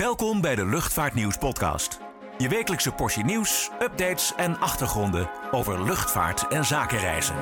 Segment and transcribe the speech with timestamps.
[0.00, 2.00] Welkom bij de Luchtvaartnieuws podcast.
[2.38, 7.34] Je wekelijkse portie nieuws, updates en achtergronden over luchtvaart en zakenreizen.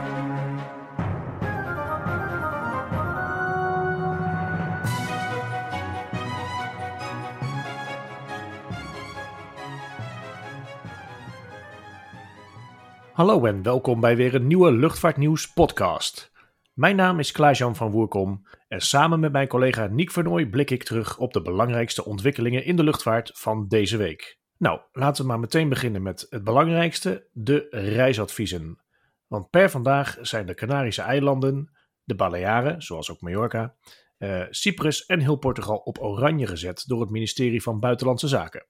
[13.13, 16.32] Hallo en welkom bij weer een nieuwe Luchtvaartnieuws podcast.
[16.73, 20.83] Mijn naam is Klaas-Jan van Woerkom en samen met mijn collega Niek Vernooy blik ik
[20.83, 24.39] terug op de belangrijkste ontwikkelingen in de luchtvaart van deze week.
[24.57, 28.83] Nou, laten we maar meteen beginnen met het belangrijkste, de reisadviezen.
[29.27, 31.73] Want per vandaag zijn de Canarische eilanden,
[32.05, 33.75] de Balearen, zoals ook Mallorca,
[34.19, 38.67] eh, Cyprus en heel Portugal op oranje gezet door het ministerie van Buitenlandse Zaken.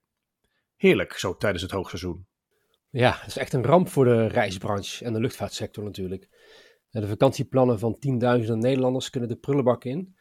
[0.75, 2.27] Heerlijk, zo tijdens het hoogseizoen.
[2.89, 6.29] Ja, het is echt een ramp voor de reisbranche en de luchtvaartsector natuurlijk.
[7.01, 10.15] De vakantieplannen van tienduizenden Nederlanders kunnen de prullenbak in.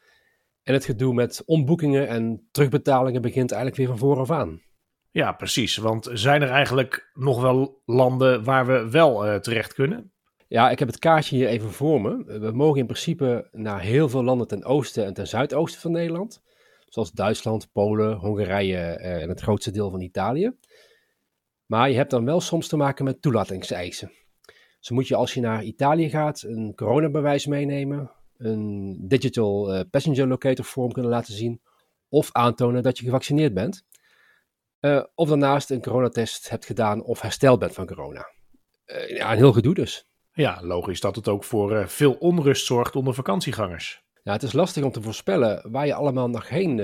[0.62, 4.62] En het gedoe met omboekingen en terugbetalingen begint eigenlijk weer van vooraf aan.
[5.10, 5.76] Ja, precies.
[5.76, 10.12] Want zijn er eigenlijk nog wel landen waar we wel uh, terecht kunnen?
[10.48, 12.38] Ja, ik heb het kaartje hier even voor me.
[12.40, 16.42] We mogen in principe naar heel veel landen ten oosten en ten zuidoosten van Nederland.
[16.88, 20.52] Zoals Duitsland, Polen, Hongarije uh, en het grootste deel van Italië.
[21.66, 24.12] Maar je hebt dan wel soms te maken met toelatingseisen.
[24.82, 30.26] Zo moet je als je naar Italië gaat een coronabewijs meenemen, een digital uh, passenger
[30.26, 31.60] locator form kunnen laten zien
[32.08, 33.84] of aantonen dat je gevaccineerd bent.
[34.80, 38.26] Uh, of daarnaast een coronatest hebt gedaan of hersteld bent van corona.
[38.86, 40.06] Uh, ja, een heel gedoe dus.
[40.32, 44.02] Ja, logisch dat het ook voor veel onrust zorgt onder vakantiegangers.
[44.22, 46.74] Ja, het is lastig om te voorspellen waar je allemaal nog heen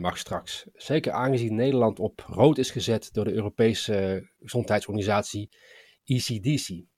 [0.00, 0.66] mag straks.
[0.74, 5.56] Zeker aangezien Nederland op rood is gezet door de Europese gezondheidsorganisatie
[6.04, 6.90] ECDC.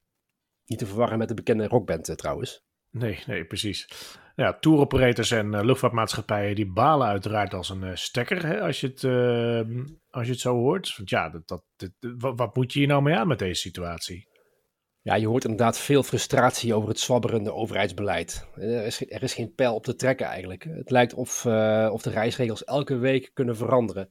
[0.67, 2.65] Niet te verwarren met de bekende rockband eh, trouwens.
[2.91, 3.89] Nee, nee, precies.
[4.37, 8.87] Ja, touroperators en uh, luchtvaartmaatschappijen die balen uiteraard als een uh, stekker hè, als, je
[8.87, 10.97] het, uh, als je het zo hoort.
[10.97, 11.63] Want ja, dat, dat,
[12.19, 14.29] wat, wat, moet je hier nou mee aan met deze situatie?
[15.03, 18.47] Ja, je hoort inderdaad veel frustratie over het zwabberende overheidsbeleid.
[18.55, 20.65] Er is, er is geen pijl op te trekken eigenlijk.
[20.65, 21.47] Het lijkt of,
[21.91, 24.11] of de reisregels elke week kunnen veranderen.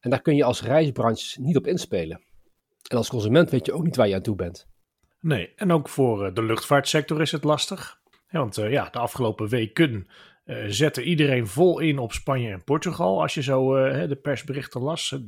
[0.00, 2.22] En daar kun je als reisbranche niet op inspelen.
[2.88, 4.66] En als consument weet je ook niet waar je aan toe bent.
[5.22, 8.00] Nee, en ook voor eh, de luchtvaartsector is het lastig.
[8.30, 10.08] Want uh, ja, de afgelopen weken
[10.44, 13.22] uh, zette iedereen vol in op Spanje en Portugal.
[13.22, 13.74] Als je zo
[14.06, 15.10] de persberichten las.
[15.10, 15.24] Er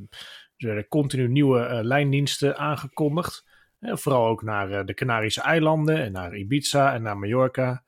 [0.57, 3.45] werden continu nieuwe lijndiensten aangekondigd.
[3.81, 7.85] vooral ook naar de Canarische eilanden en naar Ibiza en naar Mallorca.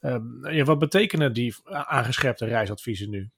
[0.00, 3.30] Ehm, ja, wat betekenen die aangescherpte reisadviezen nu?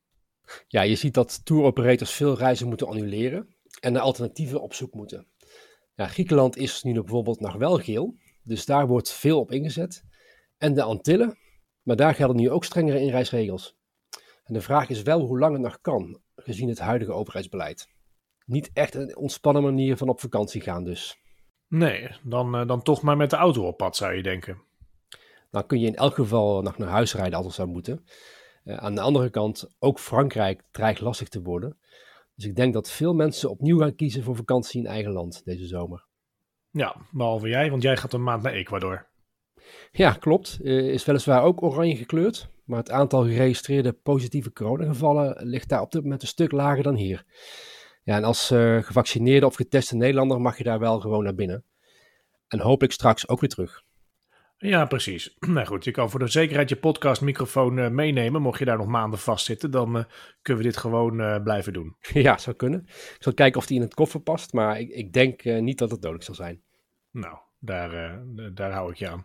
[0.69, 5.27] Ja, je ziet dat touroperators veel reizen moeten annuleren en naar alternatieven op zoek moeten.
[6.01, 10.05] Ja, Griekenland is nu bijvoorbeeld nog wel geel, dus daar wordt veel op ingezet.
[10.59, 11.39] En de Antillen,
[11.83, 13.77] maar daar gelden nu ook strengere inreisregels.
[14.45, 17.89] En de vraag is wel hoe lang het nog kan, gezien het huidige overheidsbeleid.
[18.45, 21.19] Niet echt een ontspannen manier van op vakantie gaan dus.
[21.69, 24.63] Nee, dan, uh, dan toch maar met de auto op pad zou je denken.
[25.51, 28.05] Dan kun je in elk geval nog naar huis rijden als het zou moeten.
[28.65, 31.79] Uh, aan de andere kant, ook Frankrijk dreigt lastig te worden.
[32.41, 35.67] Dus ik denk dat veel mensen opnieuw gaan kiezen voor vakantie in eigen land deze
[35.67, 36.05] zomer.
[36.71, 39.07] Ja, behalve jij, want jij gaat een maand naar Ecuador.
[39.93, 40.61] Ja, klopt.
[40.63, 46.03] Is weliswaar ook oranje gekleurd, maar het aantal geregistreerde positieve coronagevallen ligt daar op dit
[46.03, 47.25] moment een stuk lager dan hier.
[48.03, 51.65] Ja, en als uh, gevaccineerde of geteste Nederlander mag je daar wel gewoon naar binnen.
[52.49, 53.83] En hopelijk straks ook weer terug.
[54.63, 55.37] Ja, precies.
[55.47, 58.43] Nou goed, je kan voor de zekerheid je podcastmicrofoon uh, meenemen.
[58.43, 60.05] Mocht je daar nog maanden vastzitten, dan uh,
[60.43, 61.97] kunnen we dit gewoon uh, blijven doen.
[62.13, 62.83] Ja, zou kunnen.
[62.87, 65.91] Ik zal kijken of die in het koffer past, maar ik, ik denk niet dat
[65.91, 66.63] het nodig zal zijn.
[67.11, 68.21] Nou, daar,
[68.55, 69.25] daar hou ik je aan.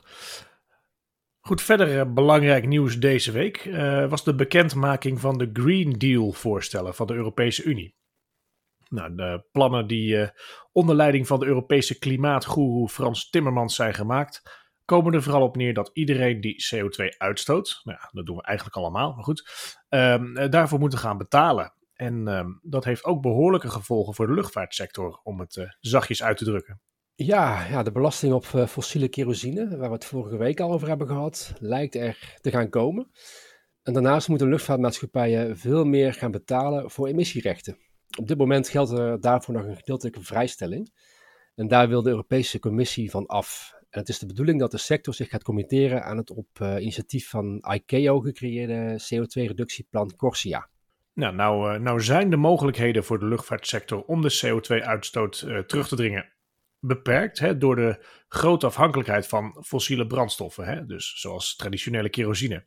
[1.40, 3.70] Goed, verder belangrijk nieuws deze week
[4.10, 7.96] was de bekendmaking van de Green Deal voorstellen van de Europese Unie.
[8.90, 10.30] Nou, de plannen die
[10.72, 15.74] onder leiding van de Europese klimaatgoeroe Frans Timmermans zijn gemaakt komen er vooral op neer
[15.74, 19.50] dat iedereen die CO2 uitstoot, nou ja, dat doen we eigenlijk allemaal, maar goed,
[19.90, 21.74] um, daarvoor moeten gaan betalen.
[21.94, 26.38] En um, dat heeft ook behoorlijke gevolgen voor de luchtvaartsector, om het uh, zachtjes uit
[26.38, 26.82] te drukken.
[27.16, 30.88] Ja, ja, de belasting op uh, fossiele kerosine, waar we het vorige week al over
[30.88, 33.10] hebben gehad, lijkt er te gaan komen.
[33.84, 37.78] En daarnaast moeten luchtvaartmaatschappijen veel meer gaan betalen voor emissierechten.
[38.18, 40.92] Op dit moment geldt er daarvoor nog een gedeeltelijke vrijstelling.
[41.56, 43.74] En daar wil de Europese Commissie van af.
[43.96, 46.76] En het is de bedoeling dat de sector zich gaat committeren aan het op uh,
[46.80, 50.70] initiatief van ICAO gecreëerde CO2-reductieplan Corsia.
[51.14, 55.64] Nou, nou, uh, nou zijn de mogelijkheden voor de luchtvaartsector om de CO2-uitstoot uh, eh,
[55.64, 56.34] terug te dringen
[56.80, 62.66] beperkt hè, door de grote afhankelijkheid van fossiele brandstoffen, hè, dus zoals traditionele kerosine.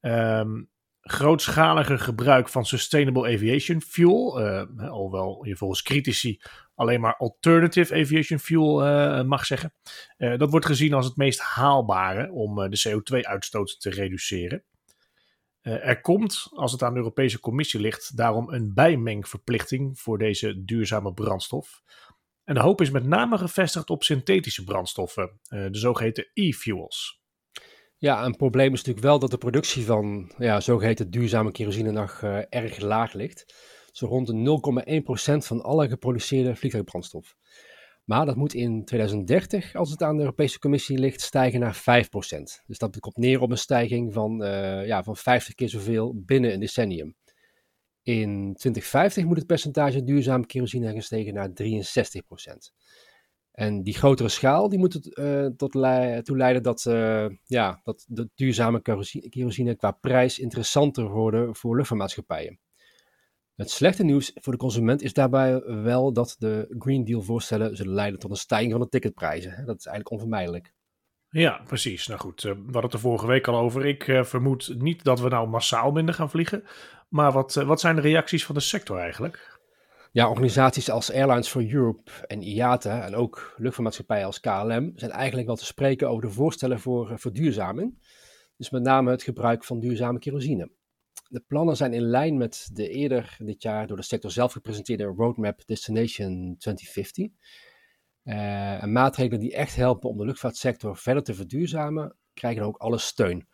[0.00, 6.40] Um, grootschaliger gebruik van Sustainable Aviation Fuel, uh, alhoewel je volgens critici
[6.74, 9.74] alleen maar Alternative Aviation Fuel uh, mag zeggen,
[10.18, 14.64] uh, dat wordt gezien als het meest haalbare om de CO2-uitstoot te reduceren.
[15.60, 21.12] er komt, als het aan de Europese Commissie ligt, daarom een bijmengverplichting voor deze duurzame
[21.12, 21.82] brandstof.
[22.44, 27.18] En de hoop is met name gevestigd op synthetische brandstoffen, de zogeheten e-fuels.
[28.00, 32.20] Ja, een probleem is natuurlijk wel dat de productie van ja, zogeheten duurzame kerosine nog
[32.22, 33.54] uh, erg laag ligt.
[33.92, 34.60] Zo rond de
[35.32, 37.36] 0,1% van alle geproduceerde vliegtuigbrandstof.
[38.04, 41.80] Maar dat moet in 2030, als het aan de Europese Commissie ligt, stijgen naar 5%.
[42.66, 46.52] Dus dat komt neer op een stijging van, uh, ja, van 50 keer zoveel binnen
[46.52, 47.16] een decennium.
[48.02, 52.72] In 2050 moet het percentage duurzame kerosine gestegen naar 63%.
[53.58, 55.72] En die grotere schaal die moet uh, tot
[56.24, 58.80] toe leiden dat, uh, ja, dat de duurzame
[59.30, 62.58] kerosine qua prijs interessanter worden voor luchtvaartmaatschappijen.
[63.54, 67.94] Het slechte nieuws voor de consument is daarbij wel dat de Green Deal voorstellen zullen
[67.94, 69.50] leiden tot een stijging van de ticketprijzen.
[69.50, 70.72] Dat is eigenlijk onvermijdelijk.
[71.28, 72.06] Ja, precies.
[72.06, 73.86] Nou goed, uh, we hadden het er vorige week al over.
[73.86, 76.64] Ik vermoed niet dat we nou massaal minder gaan vliegen.
[77.08, 79.57] Maar wat, wat zijn de reacties van de sector eigenlijk?
[80.18, 85.46] Ja, organisaties als Airlines for Europe en IATA en ook luchtvaartmaatschappijen als KLM zijn eigenlijk
[85.46, 87.98] wel te spreken over de voorstellen voor eh, verduurzaming.
[88.56, 90.70] Dus met name het gebruik van duurzame kerosine.
[91.28, 95.04] De plannen zijn in lijn met de eerder dit jaar door de sector zelf gepresenteerde
[95.04, 97.26] Roadmap Destination 2050.
[98.24, 102.98] Uh, en maatregelen die echt helpen om de luchtvaartsector verder te verduurzamen, krijgen ook alle
[102.98, 103.48] steun.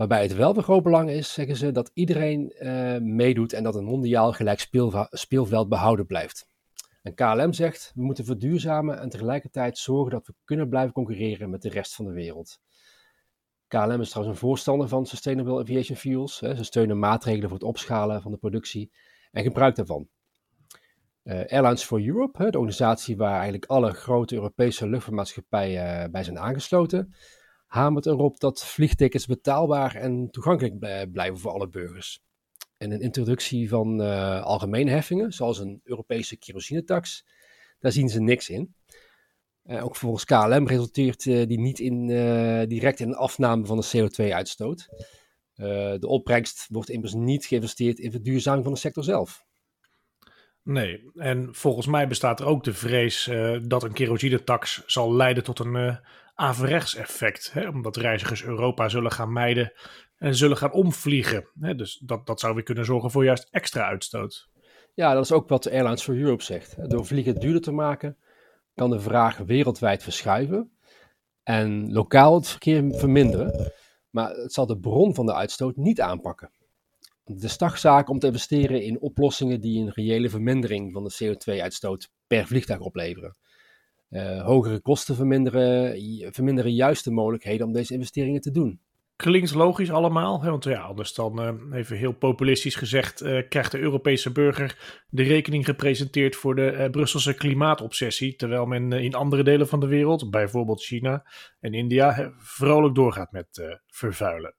[0.00, 3.74] Waarbij het wel van groot belang is, zeggen ze, dat iedereen uh, meedoet en dat
[3.74, 4.68] een mondiaal gelijk
[5.10, 6.46] speelveld behouden blijft.
[7.02, 11.62] En KLM zegt, we moeten verduurzamen en tegelijkertijd zorgen dat we kunnen blijven concurreren met
[11.62, 12.60] de rest van de wereld.
[13.68, 16.40] KLM is trouwens een voorstander van Sustainable Aviation Fuels.
[16.40, 16.54] Hè.
[16.54, 18.92] Ze steunen maatregelen voor het opschalen van de productie
[19.30, 20.08] en gebruik daarvan.
[21.24, 26.38] Uh, Airlines for Europe, de organisatie waar eigenlijk alle grote Europese luchtvaartmaatschappijen uh, bij zijn
[26.38, 27.14] aangesloten,
[27.70, 30.78] hamert erop dat vliegtickets betaalbaar en toegankelijk
[31.12, 32.22] blijven voor alle burgers.
[32.76, 37.26] En een introductie van uh, algemene heffingen, zoals een Europese kerosinetax,
[37.78, 38.74] daar zien ze niks in.
[39.64, 42.06] Uh, ook volgens KLM resulteert uh, die niet in,
[42.68, 44.88] direct in een afname van de CO2-uitstoot.
[46.00, 49.44] de opbrengst wordt immers niet geïnvesteerd in verduurzaming van de sector zelf.
[50.62, 53.30] Nee, en volgens mij bestaat er ook de vrees
[53.62, 56.00] dat een kerosinetax zal leiden tot een
[56.40, 57.52] averechts effect.
[57.52, 59.72] Hè, omdat reizigers Europa zullen gaan mijden
[60.16, 61.48] en zullen gaan omvliegen.
[61.60, 64.48] Hè, dus dat, dat zou weer kunnen zorgen voor juist extra uitstoot.
[64.94, 66.90] Ja, dat is ook wat Airlines for Europe zegt.
[66.90, 68.16] Door vliegen duurder te maken,
[68.74, 70.70] kan de vraag wereldwijd verschuiven
[71.42, 73.72] en lokaal het verkeer verminderen.
[74.10, 76.50] Maar het zal de bron van de uitstoot niet aanpakken.
[77.24, 82.46] De stagzaak om te investeren in oplossingen die een reële vermindering van de CO2-uitstoot per
[82.46, 83.36] vliegtuig opleveren.
[84.10, 85.94] Uh, hogere kosten verminderen,
[86.32, 88.80] verminderen juist de mogelijkheden om deze investeringen te doen.
[89.16, 90.50] Klinkt logisch allemaal, hè?
[90.50, 95.22] want ja, anders dan uh, even heel populistisch gezegd, uh, krijgt de Europese burger de
[95.22, 100.82] rekening gepresenteerd voor de Brusselse klimaatobsessie, terwijl men in andere delen van de wereld, bijvoorbeeld
[100.82, 101.26] China
[101.60, 104.54] en India, vrolijk doorgaat met vervuilen.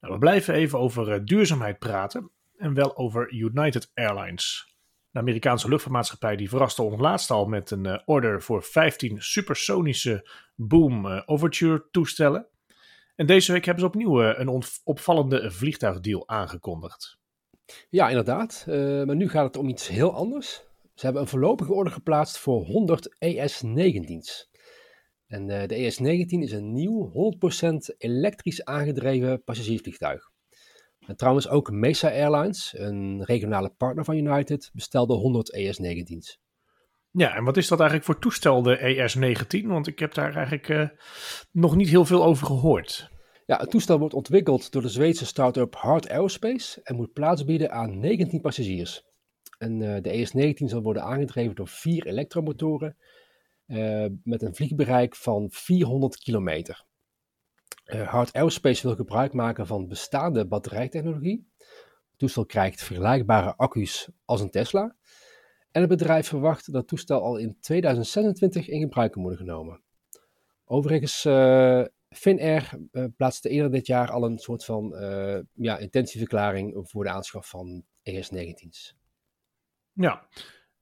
[0.00, 4.76] Nou, we blijven even over duurzaamheid praten en wel over United Airlines.
[5.10, 10.28] De Amerikaanse luchtvaartmaatschappij die verraste ons laatst al met een uh, order voor 15 supersonische
[10.54, 12.46] Boom uh, Overture toestellen.
[13.16, 17.18] En deze week hebben ze opnieuw uh, een opvallende vliegtuigdeal aangekondigd.
[17.90, 18.64] Ja, inderdaad.
[18.66, 20.62] maar nu gaat het om iets heel anders.
[20.94, 24.50] Ze hebben een voorlopige order geplaatst voor 100 ES-19's.
[25.26, 27.12] En de ES-19 is een nieuw
[27.70, 30.30] 100% elektrisch aangedreven passagiersvliegtuig.
[31.08, 36.38] En trouwens ook Mesa Airlines, een regionale partner van United, bestelde 100 ES-19's.
[37.10, 39.66] Ja, en wat is dat eigenlijk voor toestel, de ES-19?
[39.66, 40.88] Want ik heb daar eigenlijk uh,
[41.52, 43.10] nog niet heel veel over gehoord.
[43.46, 47.70] Ja, het toestel wordt ontwikkeld door de Zweedse start-up Hard Aerospace en moet plaats bieden
[47.70, 49.02] aan 19 passagiers.
[49.58, 52.96] En uh, de ES-19 zal worden aangedreven door vier elektromotoren
[53.66, 56.86] uh, met een vliegbereik van 400 kilometer.
[57.88, 61.48] Uh, Hard Aerospace wil gebruik maken van bestaande batterijtechnologie.
[61.58, 64.96] Het toestel krijgt vergelijkbare accu's als een Tesla.
[65.70, 69.82] En het bedrijf verwacht dat het toestel al in 2026 in gebruik kan worden genomen.
[70.64, 74.94] Overigens, uh, Finnair uh, plaatste eerder dit jaar al een soort van
[75.52, 78.96] ja, intentieverklaring voor de aanschaf van ES-19's.
[79.92, 80.28] Ja,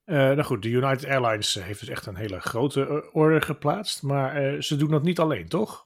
[0.04, 4.02] nou goed, de United Airlines heeft dus echt een hele grote order geplaatst.
[4.02, 5.85] Maar ze doen dat niet alleen, toch?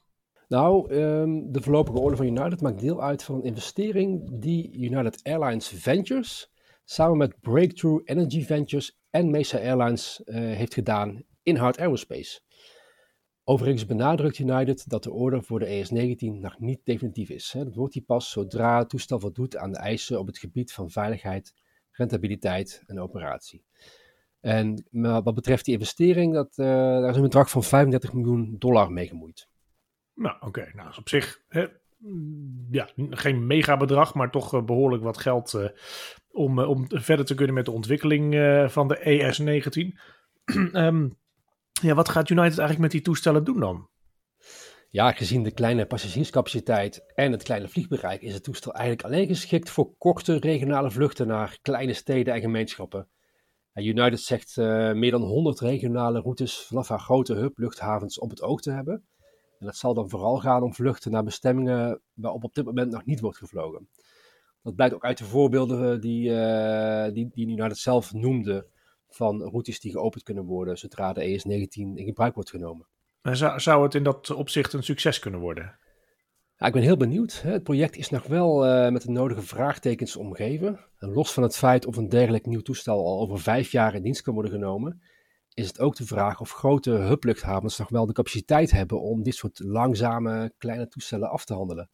[0.50, 5.20] Nou, ehm, de voorlopige orde van United maakt deel uit van een investering die United
[5.22, 6.52] Airlines Ventures
[6.84, 12.40] samen met Breakthrough Energy Ventures en Mesa Airlines uh, heeft gedaan in Hard Aerospace.
[13.44, 17.54] Overigens benadrukt United dat de order voor de ES-19 nog niet definitief is.
[17.56, 20.90] Dat wordt die pas zodra het toestel voldoet aan de eisen op het gebied van
[20.90, 21.54] veiligheid,
[21.90, 23.64] rentabiliteit en operatie.
[24.40, 28.92] En wat betreft die investering, dat, uh, daar is een bedrag van 35 miljoen dollar
[28.92, 29.49] mee gemoeid.
[30.20, 30.70] Nou, oké.
[30.74, 31.66] Nou, is op zich hè,
[32.70, 35.68] ja, geen megabedrag, maar toch uh, behoorlijk wat geld uh,
[36.30, 38.34] om, om verder te kunnen met de ontwikkeling
[38.72, 39.98] van de ES-19.
[40.72, 41.18] um,
[41.82, 43.88] Ja, wat gaat United eigenlijk met die toestellen doen dan?
[44.90, 49.70] Ja, gezien de kleine passagierscapaciteit en het kleine vliegbereik is het toestel eigenlijk alleen geschikt
[49.70, 53.08] voor korte regionale vluchten naar kleine steden en gemeenschappen.
[53.74, 54.56] United zegt
[54.94, 59.04] meer dan 100 regionale routes vanaf haar grote hub luchthavens op het oog te hebben.
[59.60, 63.04] En dat zal dan vooral gaan om vluchten naar bestemmingen waarop op dit moment nog
[63.04, 63.88] niet wordt gevlogen.
[64.62, 68.66] Dat blijkt ook uit de voorbeelden die, uh, die, die United zelf noemde
[69.08, 72.86] van routes die geopend kunnen worden zodra de ES19 in gebruik wordt genomen.
[73.22, 75.78] En zou, zou het in dat opzicht een succes kunnen worden?
[76.56, 77.42] Ja, ik ben heel benieuwd.
[77.42, 80.80] Het project is nog wel uh, met de nodige vraagtekens omgeven.
[80.98, 84.02] En los van het feit of een dergelijk nieuw toestel al over vijf jaar in
[84.02, 85.02] dienst kan worden genomen,
[85.54, 89.34] is het ook de vraag of grote hubluchthavens nog wel de capaciteit hebben om dit
[89.34, 91.90] soort langzame kleine toestellen af te handelen.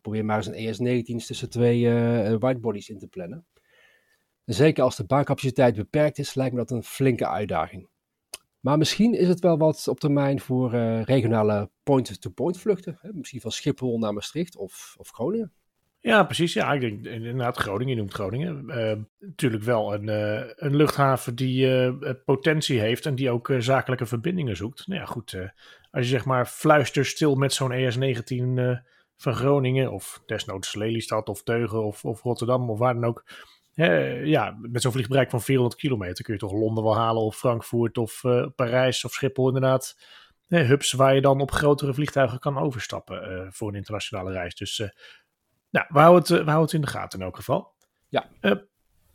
[0.00, 3.46] probeer maar eens een ES19 tussen twee uh, whitebodies in te plannen.
[4.44, 7.88] Zeker als de baancapaciteit beperkt is, lijkt me dat een flinke uitdaging.
[8.60, 10.70] Maar misschien is het wel wat op termijn voor
[11.04, 12.98] regionale point-to-point vluchten.
[13.00, 13.12] Hè?
[13.12, 15.52] Misschien van Schiphol naar Maastricht of, of Groningen.
[16.02, 16.52] Ja, precies.
[16.52, 18.64] Ja, ik denk inderdaad Groningen, je noemt Groningen.
[18.68, 21.94] Uh, natuurlijk wel een, uh, een luchthaven die
[22.24, 24.86] potentie heeft en die ook zakelijke verbindingen zoekt.
[24.86, 25.36] Nou ja, goed.
[25.90, 28.38] als je zeg maar fluisterstil met zo'n ES-19
[29.16, 33.24] van Groningen of desnoods Lelystad of Teugen of, of Rotterdam of waar dan ook
[34.24, 37.98] ja, met zo'n vliegbereik van 400 kilometer kun je toch Londen wel halen of Frankfurt
[37.98, 38.20] of
[38.54, 39.96] Parijs of Schiphol inderdaad.
[40.48, 44.54] hubs waar je dan op grotere vliegtuigen kan overstappen voor een internationale reis.
[44.54, 44.82] Dus
[45.72, 47.74] nou, we houden, het, we houden het in de gaten in elk geval.
[48.08, 48.28] Ja.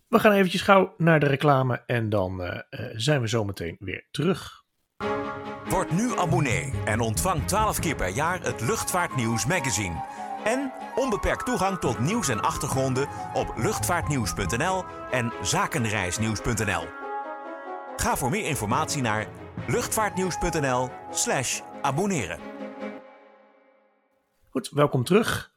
[0.08, 2.64] we gaan eventjes gauw naar de reclame en dan
[2.96, 4.66] zijn we zometeen weer terug.
[5.70, 10.04] Word nu abonnee en ontvang 12 keer per jaar het Luchtvaartnieuws magazine
[10.44, 16.84] en onbeperkt toegang tot nieuws en achtergronden op luchtvaartnieuws.nl en zakenreisnieuws.nl.
[17.96, 19.28] Ga voor meer informatie naar
[19.68, 22.40] luchtvaartnieuws.nl/slash abonneren.
[24.50, 25.57] Goed, welkom terug.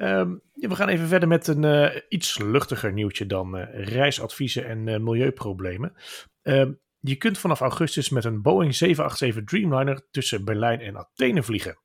[0.00, 4.86] Um, we gaan even verder met een uh, iets luchtiger nieuwtje dan uh, reisadviezen en
[4.86, 5.92] uh, milieuproblemen.
[6.42, 11.78] Ehm, je kunt vanaf augustus met een Boeing 787 Dreamliner tussen Berlijn en Athene vliegen.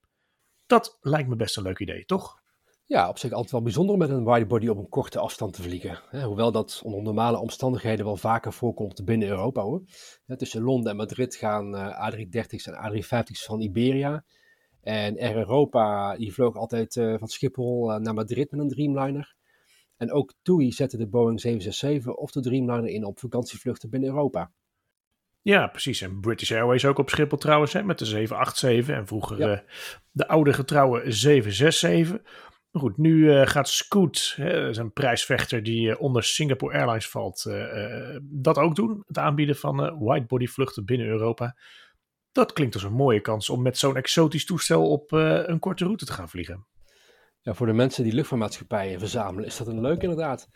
[0.65, 2.41] Dat lijkt me best een leuk idee, toch?
[2.85, 5.99] Ja, op zich altijd wel bijzonder met een widebody op een korte afstand te vliegen.
[6.23, 9.81] hoewel dat onder normale omstandigheden wel vaker voorkomt binnen Europa hoor.
[10.37, 14.23] tussen Londen en Madrid gaan uh, A330's en A350's van Iberia.
[14.83, 19.35] En Air Europa die vloog altijd uh, van Schiphol uh, naar Madrid met een Dreamliner.
[19.97, 24.51] En ook TUI zette de Boeing 767 of de Dreamliner in op vakantievluchten binnen Europa.
[25.41, 26.01] Ja, precies.
[26.01, 29.51] En British Airways ook op Schiphol trouwens, hè, met de 787 en vroeger ja.
[29.51, 29.59] uh,
[30.11, 32.21] de oude getrouwe 767.
[32.71, 37.09] Maar goed, nu uh, gaat Scoot, hè, is een prijsvechter die uh, onder Singapore Airlines
[37.09, 37.49] valt,
[38.21, 39.03] dat ook doen.
[39.07, 41.55] Het aanbieden van widebody vluchten binnen Europa.
[42.33, 46.05] Dat klinkt als een mooie kans om met zo'n exotisch toestel op een korte route
[46.05, 46.67] te gaan vliegen.
[47.41, 50.49] Ja, voor de mensen die luchtvaartmaatschappijen verzamelen is dat een leuk inderdaad.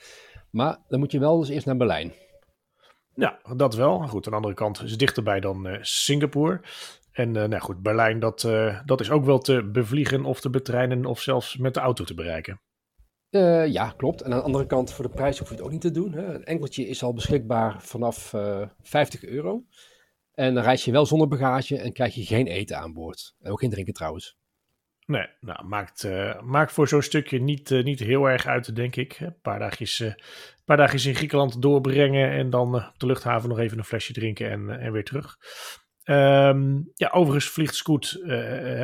[0.51, 2.13] Maar dan moet je wel dus eerst naar Berlijn.
[3.13, 4.07] Ja, dat wel.
[4.07, 6.61] Goed, aan de andere kant is het dichterbij dan uh, Singapore.
[7.11, 10.49] En uh, nou goed, Berlijn, dat, uh, dat is ook wel te bevliegen of te
[10.49, 12.61] betreinen of zelfs met de auto te bereiken.
[13.69, 14.21] ja, klopt.
[14.21, 16.13] En aan de andere kant, voor de prijs hoef je het ook niet te doen.
[16.13, 16.33] Hè.
[16.33, 18.33] Een enkeltje is al beschikbaar vanaf
[18.81, 19.63] 50 euro.
[20.37, 23.35] En dan reis je wel zonder bagage en krijg je geen eten aan boord.
[23.39, 24.37] En ook geen drinken trouwens.
[25.05, 28.95] Nee, nou, maakt, uh, maakt voor zo'n stukje niet, uh, niet heel erg uit, denk
[28.95, 29.19] ik.
[29.19, 30.13] Een paar dagjes, uh,
[30.65, 34.49] paar dagjes in Griekenland doorbrengen en dan op de luchthaven nog even een flesje drinken
[34.49, 35.37] en, en weer terug.
[36.03, 38.19] Um, ja, overigens vliegt Scoot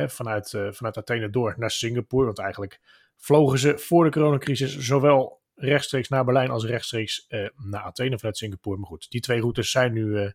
[0.06, 2.24] vanuit, vanuit Athene door naar Singapore.
[2.24, 2.80] Want eigenlijk
[3.16, 8.78] vlogen ze voor de coronacrisis zowel rechtstreeks naar Berlijn als rechtstreeks naar Athene vanuit Singapore.
[8.78, 10.32] Maar goed, die twee routes zijn nu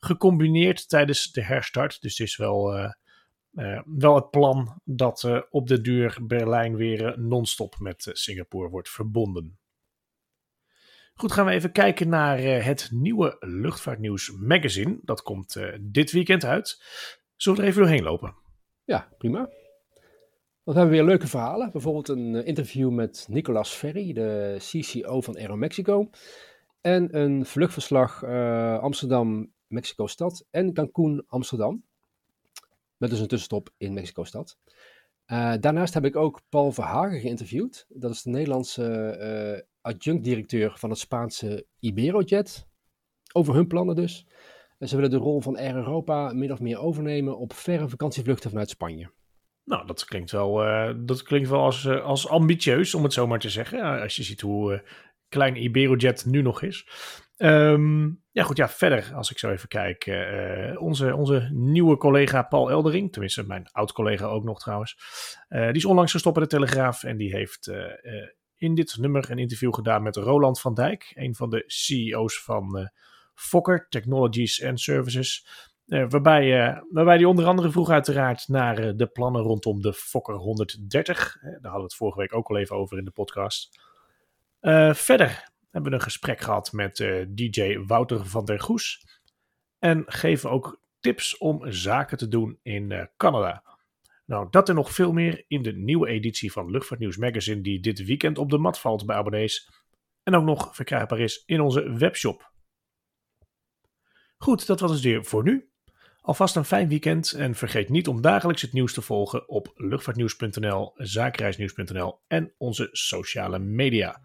[0.00, 2.00] gecombineerd tijdens de herstart.
[2.00, 7.20] Dus het is wel uh, wel het plan dat uh, op de duur Berlijn weer
[7.20, 9.58] non-stop met Singapore wordt verbonden.
[11.14, 14.98] Goed, gaan we even kijken naar het nieuwe Luchtvaartnieuws magazine.
[15.02, 16.78] Dat komt dit weekend uit.
[17.36, 18.34] Zullen we er even doorheen lopen?
[18.84, 19.48] Ja, prima.
[20.62, 21.72] we hebben weer leuke verhalen.
[21.72, 26.10] Bijvoorbeeld een eh, interview met Nicolas Ferry, de CCO van Aeromexico.
[26.80, 31.84] En een vluchtverslag uh, Amsterdam, Mexico-stad en Cancún, Amsterdam.
[32.96, 34.58] Met dus een tussenstop in Mexico-stad.
[35.26, 37.86] Uh, daarnaast heb ik ook Paul Verhagen geïnterviewd.
[37.88, 39.16] Dat is de Nederlandse
[39.56, 42.66] uh, adjunct-directeur van het Spaanse Iberojet.
[43.32, 44.26] Over hun plannen dus.
[44.78, 48.70] Ze willen de rol van Air Europa min of meer overnemen op verre vakantievluchten vanuit
[48.70, 49.10] Spanje.
[49.64, 53.38] Nou, dat klinkt wel, uh, dat klinkt wel als, als ambitieus, om het zo maar
[53.38, 54.00] te zeggen.
[54.00, 54.82] als je ziet hoe
[55.28, 56.88] klein Iberojet nu nog is.
[57.38, 60.06] Um, ja, goed, ja, verder, als ik zo even kijk.
[60.06, 64.98] Uh, onze, onze nieuwe collega Paul Eldering, tenminste mijn oud-collega ook nog trouwens,
[65.48, 67.70] uh, die is onlangs gestopt bij de Telegraaf en die heeft
[68.56, 72.90] in dit nummer een interview gedaan met Roland van Dijk, een van de CEO's van
[73.34, 75.46] Fokker Technologies and Services.
[75.86, 81.36] waarbij, waarbij die onder andere vroeg uiteraard naar de plannen rondom de Fokker 130.
[81.40, 83.80] daar hadden we het vorige week ook al even over in de podcast.
[84.92, 89.06] verder hebben we een gesprek gehad met uh, DJ Wouter van der Goes.
[89.78, 93.62] En geven ook tips om zaken te doen in uh, Canada.
[94.26, 98.04] Nou, dat en nog veel meer in de nieuwe editie van Luchtvaartnieuws Magazine, die dit
[98.04, 99.70] weekend op de mat valt bij abonnees.
[100.22, 102.52] En ook nog verkrijgbaar is in onze webshop.
[104.38, 105.70] Goed, dat was het weer voor nu.
[106.20, 110.92] Alvast een fijn weekend en vergeet niet om dagelijks het nieuws te volgen op luchtvaartnieuws.nl,
[110.94, 114.20] zakenreisnieuws.nl en onze sociale media.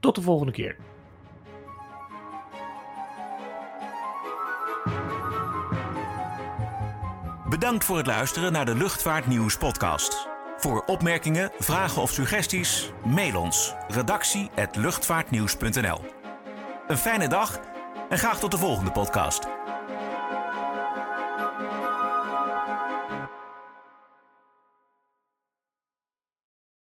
[0.00, 0.76] Tot de volgende keer.
[7.48, 10.28] Bedankt voor het luisteren naar de Luchtvaartnieuws podcast.
[10.56, 16.00] Voor opmerkingen, vragen of suggesties, mail ons redactie@luchtvaartnieuws.nl.
[16.86, 17.60] Een fijne dag
[18.08, 19.46] en graag tot de volgende podcast.